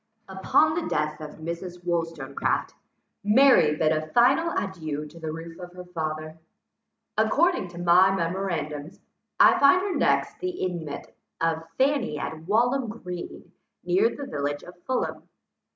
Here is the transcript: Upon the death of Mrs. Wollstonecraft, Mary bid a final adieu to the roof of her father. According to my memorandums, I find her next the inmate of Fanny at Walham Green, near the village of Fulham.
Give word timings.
Upon 0.27 0.73
the 0.73 0.89
death 0.89 1.21
of 1.21 1.35
Mrs. 1.35 1.85
Wollstonecraft, 1.85 2.73
Mary 3.23 3.75
bid 3.75 3.91
a 3.91 4.07
final 4.07 4.51
adieu 4.57 5.05
to 5.05 5.19
the 5.19 5.31
roof 5.31 5.59
of 5.59 5.73
her 5.73 5.83
father. 5.85 6.39
According 7.19 7.67
to 7.67 7.77
my 7.77 8.09
memorandums, 8.09 8.99
I 9.39 9.59
find 9.59 9.79
her 9.79 9.95
next 9.95 10.39
the 10.39 10.49
inmate 10.49 11.05
of 11.39 11.65
Fanny 11.77 12.17
at 12.17 12.47
Walham 12.47 12.89
Green, 12.89 13.51
near 13.83 14.09
the 14.09 14.25
village 14.25 14.63
of 14.63 14.75
Fulham. 14.87 15.27